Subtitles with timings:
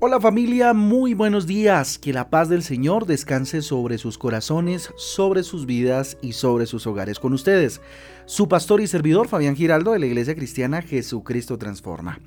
[0.00, 1.98] Hola familia, muy buenos días.
[1.98, 6.86] Que la paz del Señor descanse sobre sus corazones, sobre sus vidas y sobre sus
[6.86, 7.18] hogares.
[7.18, 7.80] Con ustedes,
[8.24, 12.20] su pastor y servidor Fabián Giraldo de la Iglesia Cristiana Jesucristo Transforma.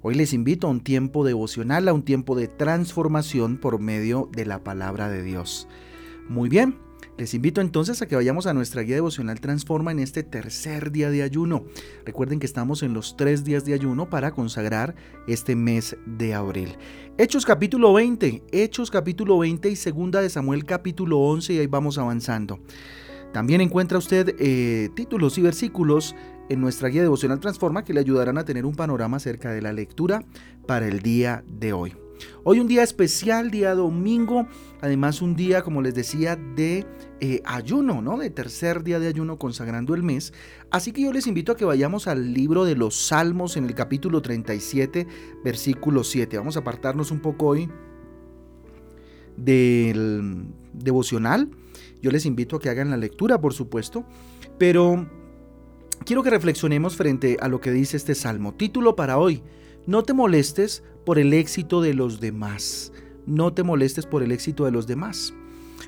[0.00, 4.46] Hoy les invito a un tiempo devocional, a un tiempo de transformación por medio de
[4.46, 5.66] la palabra de Dios.
[6.28, 6.78] Muy bien,
[7.18, 11.10] les invito entonces a que vayamos a nuestra guía devocional Transforma en este tercer día
[11.10, 11.64] de ayuno.
[12.06, 14.94] Recuerden que estamos en los tres días de ayuno para consagrar
[15.26, 16.76] este mes de abril.
[17.18, 21.98] Hechos capítulo 20, Hechos capítulo 20 y segunda de Samuel capítulo 11 y ahí vamos
[21.98, 22.60] avanzando.
[23.32, 26.14] También encuentra usted eh, títulos y versículos
[26.48, 29.72] en nuestra guía devocional Transforma que le ayudarán a tener un panorama acerca de la
[29.72, 30.24] lectura
[30.68, 32.07] para el día de hoy.
[32.44, 34.46] Hoy un día especial, día domingo,
[34.80, 36.86] además un día, como les decía, de
[37.20, 38.18] eh, ayuno, ¿no?
[38.18, 40.32] De tercer día de ayuno consagrando el mes.
[40.70, 43.74] Así que yo les invito a que vayamos al libro de los Salmos en el
[43.74, 45.06] capítulo 37,
[45.44, 46.38] versículo 7.
[46.38, 47.68] Vamos a apartarnos un poco hoy
[49.36, 51.50] del devocional.
[52.02, 54.04] Yo les invito a que hagan la lectura, por supuesto,
[54.58, 55.08] pero
[56.04, 58.54] quiero que reflexionemos frente a lo que dice este salmo.
[58.54, 59.42] Título para hoy,
[59.88, 62.92] no te molestes por el éxito de los demás.
[63.24, 65.32] No te molestes por el éxito de los demás.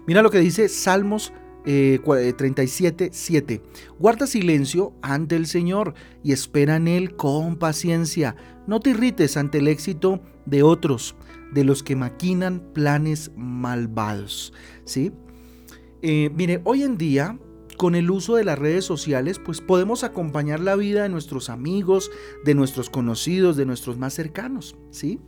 [0.06, 1.34] Mira lo que dice Salmos
[1.64, 3.54] 37, eh, 7.
[3.54, 3.62] Eh,
[3.98, 5.92] Guarda silencio ante el Señor
[6.24, 8.36] y espera en Él con paciencia.
[8.66, 11.14] No te irrites ante el éxito de otros,
[11.52, 14.54] de los que maquinan planes malvados.
[14.86, 15.12] ¿Sí?
[16.00, 17.38] Eh, mire, hoy en día
[17.80, 22.10] con el uso de las redes sociales, pues podemos acompañar la vida de nuestros amigos,
[22.44, 25.18] de nuestros conocidos, de nuestros más cercanos, ¿sí?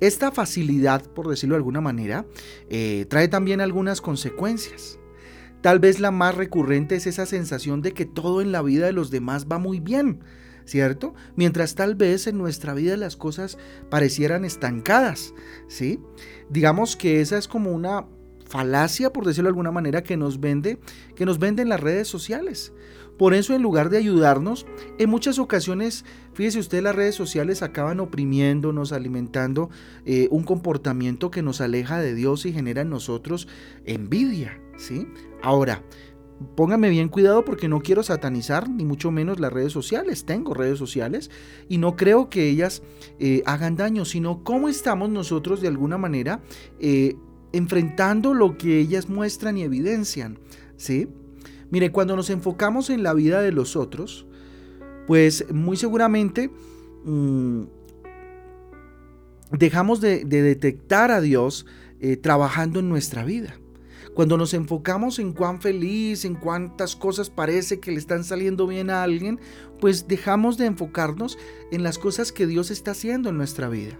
[0.00, 2.24] Esta facilidad, por decirlo de alguna manera,
[2.70, 4.98] eh, trae también algunas consecuencias.
[5.60, 8.94] Tal vez la más recurrente es esa sensación de que todo en la vida de
[8.94, 10.20] los demás va muy bien,
[10.64, 11.12] ¿cierto?
[11.36, 13.58] Mientras tal vez en nuestra vida las cosas
[13.90, 15.34] parecieran estancadas,
[15.68, 16.00] ¿sí?
[16.48, 18.06] Digamos que esa es como una
[18.50, 20.78] falacia, por decirlo de alguna manera, que nos vende,
[21.14, 22.72] que nos venden las redes sociales.
[23.16, 24.66] Por eso, en lugar de ayudarnos,
[24.98, 29.70] en muchas ocasiones, fíjese usted, las redes sociales acaban oprimiéndonos, alimentando
[30.04, 33.46] eh, un comportamiento que nos aleja de Dios y genera en nosotros
[33.84, 34.58] envidia.
[34.78, 35.06] ¿sí?
[35.42, 35.82] Ahora,
[36.56, 40.24] póngame bien cuidado porque no quiero satanizar ni mucho menos las redes sociales.
[40.24, 41.30] Tengo redes sociales
[41.68, 42.82] y no creo que ellas
[43.18, 46.40] eh, hagan daño, sino cómo estamos nosotros de alguna manera
[46.78, 47.16] eh,
[47.52, 50.38] enfrentando lo que ellas muestran y evidencian,
[50.76, 51.08] ¿sí?
[51.70, 54.26] Mire, cuando nos enfocamos en la vida de los otros,
[55.06, 56.50] pues muy seguramente
[57.04, 57.62] mm,
[59.52, 61.66] dejamos de, detectar a Dios
[62.00, 63.56] eh, trabajando en nuestra vida.
[64.14, 68.90] Cuando nos enfocamos en cuán feliz, en cuántas cosas parece que le están saliendo bien
[68.90, 69.38] a alguien,
[69.80, 71.38] pues dejamos de enfocarnos
[71.70, 73.96] en las cosas que Dios está haciendo en nuestra vida.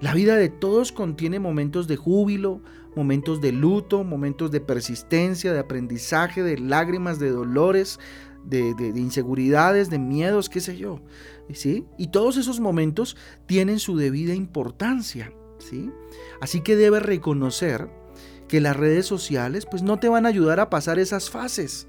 [0.00, 2.60] La vida de todos contiene momentos de júbilo,
[2.94, 7.98] momentos de luto, momentos de persistencia, de aprendizaje, de lágrimas, de dolores,
[8.44, 11.00] de, inseguridades, de miedos, qué sé yo.
[11.52, 11.84] ¿sí?
[11.96, 15.32] Y todos esos momentos tienen su debida importancia.
[15.58, 15.90] ¿sí?
[16.40, 17.88] Así que debes reconocer
[18.48, 21.88] que las redes sociales pues no te van a ayudar a pasar esas fases.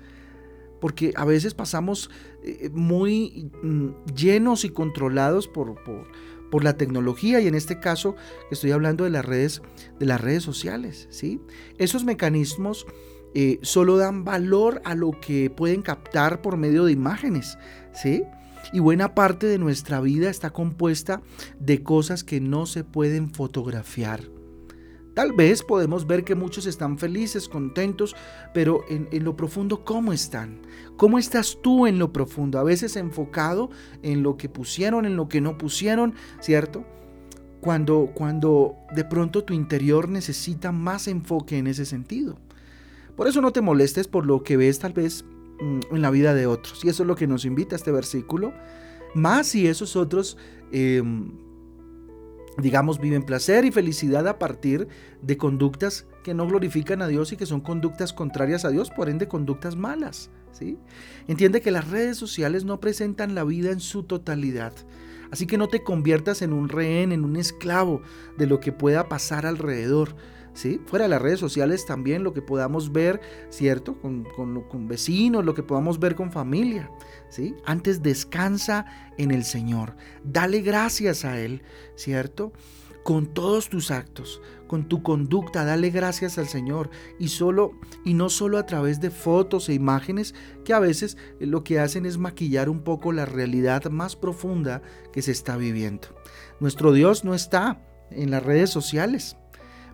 [0.79, 2.09] Porque a veces pasamos
[2.43, 6.07] eh, muy mm, llenos y controlados por, por
[6.49, 8.15] por la tecnología y en este caso
[8.51, 9.61] estoy hablando de las redes,
[9.99, 11.07] de las redes sociales.
[11.09, 11.41] ¿sí?
[11.77, 12.85] Esos mecanismos
[13.33, 17.57] eh, solo dan valor a lo que pueden captar por medio de imágenes.
[17.93, 18.23] ¿sí?
[18.73, 21.21] Y buena parte de nuestra vida está compuesta
[21.59, 24.36] de cosas que no se pueden fotografiar.
[25.17, 28.15] Tal vez podemos ver que muchos están felices, contentos,
[28.53, 30.61] pero en, lo profundo, ¿cómo están?
[30.95, 32.59] ¿Cómo estás tú en lo profundo?
[32.59, 33.71] A veces enfocado
[34.03, 36.85] en lo que pusieron, en lo que no pusieron, ¿cierto?
[37.61, 42.37] Cuando, cuando de pronto tu interior necesita más enfoque en ese sentido.
[43.15, 45.25] Por eso no te molestes por lo que ves tal vez
[45.59, 46.85] mm, en la vida de otros.
[46.85, 48.53] Y eso es lo que nos invita este versículo.
[49.15, 50.37] Más si esos otros...
[50.71, 51.46] Em,
[52.57, 54.87] digamos, viven placer y felicidad a partir
[55.21, 59.09] de conductas que no glorifican a Dios y que son conductas contrarias a Dios, por
[59.09, 60.29] ende conductas malas.
[60.51, 60.77] ¿sí?
[61.27, 64.73] Entiende que las redes sociales no presentan la vida en su totalidad.
[65.31, 68.01] Así que no te conviertas en un rehén, en un esclavo
[68.37, 70.15] de lo que pueda pasar alrededor.
[70.87, 73.99] Fuera de las redes sociales también lo que podamos ver, ¿cierto?
[74.01, 76.89] Con, con, vecinos, lo que podamos ver con familia,
[77.29, 77.55] ¿sí?
[77.63, 78.85] Antes descansa
[79.17, 81.61] en el Señor, dale gracias a Él,
[81.95, 82.53] ¿cierto?
[83.03, 86.89] Con todos tus actos, con tu conducta, dale gracias al Señor
[87.19, 87.71] y solo
[88.03, 90.33] y no solo a través de fotos e imágenes
[90.65, 94.81] que a veces lo que hacen es maquillar un poco la realidad más profunda
[95.13, 96.07] que se está viviendo.
[96.59, 97.79] Nuestro Dios no está
[98.09, 99.37] en las redes sociales,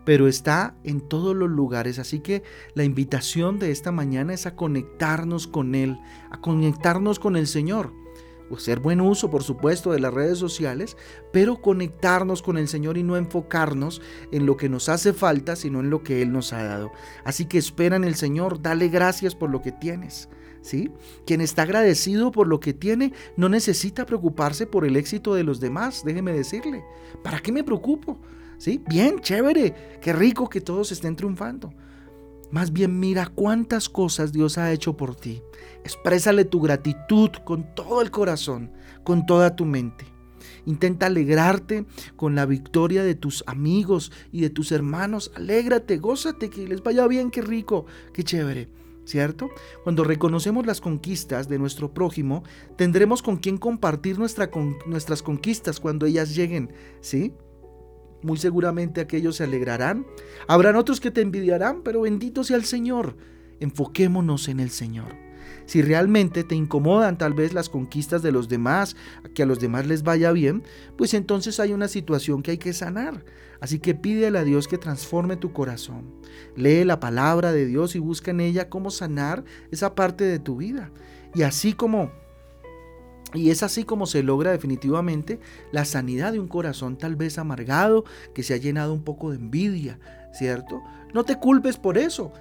[0.05, 1.99] pero está en todos los lugares.
[1.99, 5.99] Así que la invitación de esta mañana es a conectarnos con Él,
[6.31, 7.91] a conectarnos con el Señor.
[8.55, 10.97] Hacer buen uso, por supuesto, de las redes sociales,
[11.31, 14.01] pero conectarnos con el Señor y no enfocarnos
[14.31, 16.91] en lo que nos hace falta, sino en lo que Él nos ha dado.
[17.23, 20.29] Así que espera en el Señor, dale gracias por lo que tienes.
[20.61, 20.91] ¿Sí?
[21.25, 25.59] Quien está agradecido por lo que tiene no necesita preocuparse por el éxito de los
[25.59, 26.85] demás, déjeme decirle.
[27.21, 28.17] ¿Para qué me preocupo?
[28.63, 28.81] ¿Sí?
[28.87, 31.73] Bien, chévere, qué rico que todos estén triunfando.
[32.49, 35.41] Más bien mira cuántas cosas Dios ha hecho por ti.
[35.83, 38.71] Exprésale tu gratitud con todo el corazón,
[39.03, 40.05] con toda tu mente.
[40.65, 45.33] Intenta alegrarte con la victoria de tus amigos y de tus hermanos.
[45.35, 48.69] Alégrate, gózate, que les vaya bien, qué rico, qué chévere.
[49.03, 49.49] ¿Cierto?
[49.83, 52.43] Cuando reconocemos las conquistas de nuestro prójimo,
[52.77, 56.71] tendremos con quien compartir nuestras conquistas cuando ellas lleguen,
[57.01, 57.33] ¿sí?
[58.23, 60.05] Muy seguramente aquellos se alegrarán.
[60.47, 63.17] Habrán otros que te envidiarán, pero bendito sea el Señor.
[63.59, 65.15] Enfoquémonos en el Señor.
[65.65, 68.95] Si realmente te incomodan tal vez las conquistas de los demás,
[69.33, 70.63] que a los demás les vaya bien,
[70.97, 73.23] pues entonces hay una situación que hay que sanar.
[73.61, 76.03] Así que pídele a Dios que transforme tu corazón.
[76.55, 80.57] Lee la palabra de Dios y busca en ella cómo sanar esa parte de tu
[80.57, 80.91] vida.
[81.33, 82.11] Y así como
[83.33, 85.39] y es así como se logra definitivamente
[85.71, 89.37] la sanidad de un corazón tal vez amargado, que se ha llenado un poco de
[89.37, 89.99] envidia,
[90.33, 90.81] ¿cierto?
[91.13, 92.31] No te culpes por eso.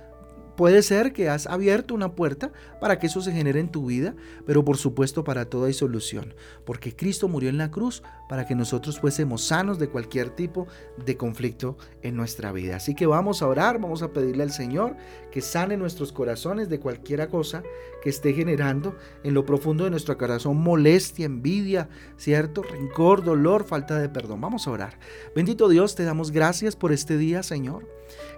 [0.56, 4.14] Puede ser que has abierto una puerta para que eso se genere en tu vida,
[4.46, 6.34] pero por supuesto para todo hay solución,
[6.64, 10.66] porque Cristo murió en la cruz para que nosotros fuésemos sanos de cualquier tipo
[11.04, 12.76] de conflicto en nuestra vida.
[12.76, 14.96] Así que vamos a orar, vamos a pedirle al Señor
[15.30, 17.62] que sane nuestros corazones de cualquier cosa
[18.02, 23.98] que esté generando en lo profundo de nuestro corazón molestia, envidia, cierto, rencor, dolor, falta
[23.98, 24.40] de perdón.
[24.40, 24.98] Vamos a orar.
[25.34, 27.86] Bendito Dios, te damos gracias por este día, Señor.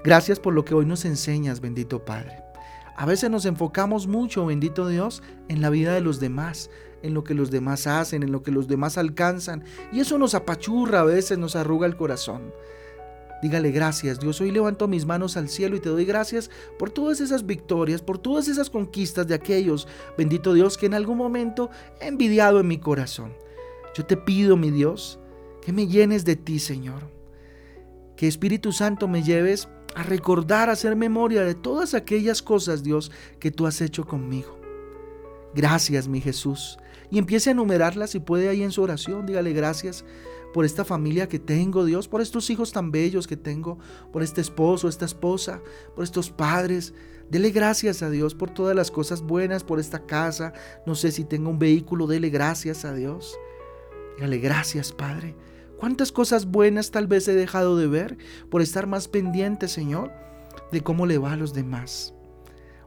[0.05, 2.43] Gracias por lo que hoy nos enseñas, bendito Padre.
[2.97, 6.71] A veces nos enfocamos mucho, bendito Dios, en la vida de los demás,
[7.03, 9.65] en lo que los demás hacen, en lo que los demás alcanzan.
[9.93, 12.53] Y eso nos apachurra, a veces nos arruga el corazón.
[13.43, 14.41] Dígale gracias, Dios.
[14.41, 18.17] Hoy levanto mis manos al cielo y te doy gracias por todas esas victorias, por
[18.17, 19.87] todas esas conquistas de aquellos,
[20.17, 21.69] bendito Dios, que en algún momento
[22.01, 23.35] he envidiado en mi corazón.
[23.95, 25.19] Yo te pido, mi Dios,
[25.61, 27.14] que me llenes de ti, Señor.
[28.17, 33.11] Que Espíritu Santo me lleves a recordar, a hacer memoria de todas aquellas cosas, Dios,
[33.39, 34.59] que tú has hecho conmigo.
[35.55, 36.79] Gracias, mi Jesús.
[37.11, 39.25] Y empiece a enumerarlas si puede ahí en su oración.
[39.27, 40.05] Dígale gracias
[40.53, 43.79] por esta familia que tengo, Dios, por estos hijos tan bellos que tengo,
[44.13, 45.61] por este esposo, esta esposa,
[45.95, 46.93] por estos padres.
[47.31, 50.53] Dele gracias a Dios por todas las cosas buenas, por esta casa.
[50.87, 53.37] No sé si tengo un vehículo, dele gracias a Dios.
[54.17, 55.37] Dígale gracias, Padre
[55.85, 58.17] ¿Cuántas cosas buenas tal vez he dejado de ver
[58.49, 60.11] por estar más pendiente, Señor,
[60.73, 62.15] de cómo le va a los demás?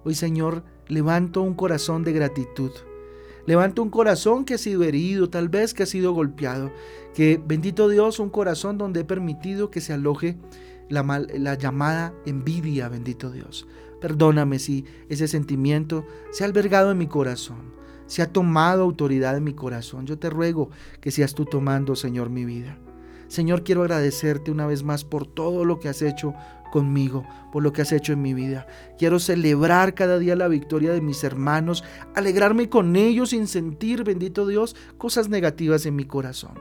[0.03, 2.71] Hoy, Señor, levanto un corazón de gratitud.
[3.45, 6.71] Levanto un corazón que ha sido herido, tal vez que ha sido golpeado.
[7.13, 10.35] Que, bendito Dios, un corazón donde he permitido que se aloje
[10.89, 11.03] la,
[11.35, 13.67] la llamada envidia, bendito Dios.
[14.01, 17.77] Perdóname si ese sentimiento se ha albergado en mi corazón
[18.07, 20.05] se ha tomado autoridad en mi corazón.
[20.05, 20.69] Yo te ruego
[21.01, 22.77] que seas tú tomando, Señor, mi vida.
[23.27, 26.33] Señor, quiero agradecerte una vez más por todo lo que has hecho
[26.71, 28.67] conmigo, por lo que has hecho en mi vida.
[28.97, 31.83] Quiero celebrar cada día la victoria de mis hermanos,
[32.15, 36.53] alegrarme con ellos sin sentir, bendito Dios, cosas negativas en mi corazón.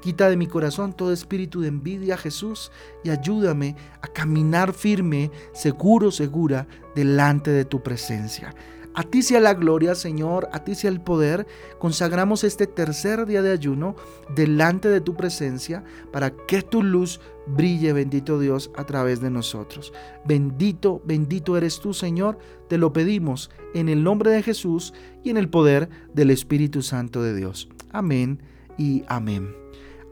[0.00, 2.70] Quita de mi corazón todo espíritu de envidia, Jesús,
[3.02, 8.54] y ayúdame a caminar firme, seguro, segura, delante de tu presencia.
[8.94, 11.46] A ti sea la gloria, Señor, a ti sea el poder.
[11.78, 13.96] Consagramos este tercer día de ayuno
[14.34, 19.92] delante de tu presencia para que tu luz brille, bendito Dios, a través de nosotros.
[20.24, 22.38] Bendito, bendito eres tú, Señor.
[22.68, 24.92] Te lo pedimos en el nombre de Jesús
[25.22, 27.68] y en el poder del Espíritu Santo de Dios.
[27.92, 28.42] Amén
[28.76, 29.54] y amén.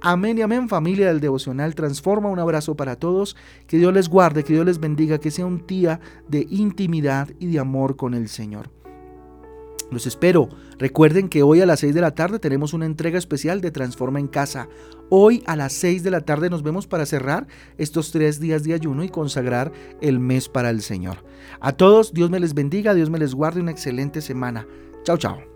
[0.08, 2.28] Amén y amén familia del devocional Transforma.
[2.28, 3.34] Un abrazo para todos.
[3.66, 5.98] Que Dios les guarde, que Dios les bendiga, que sea un día
[6.28, 8.70] de intimidad y de amor con el Señor.
[9.90, 10.48] Los espero.
[10.78, 14.20] Recuerden que hoy a las 6 de la tarde tenemos una entrega especial de Transforma
[14.20, 14.68] en Casa.
[15.10, 18.74] Hoy a las 6 de la tarde nos vemos para cerrar estos tres días de
[18.74, 21.24] ayuno y consagrar el mes para el Señor.
[21.58, 24.68] A todos, Dios me les bendiga, Dios me les guarde una excelente semana.
[25.02, 25.55] Chao, chao.